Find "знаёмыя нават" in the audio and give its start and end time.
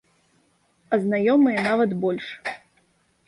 1.03-1.91